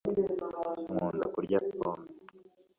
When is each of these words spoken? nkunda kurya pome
nkunda 0.93 1.25
kurya 1.33 1.57
pome 1.79 2.07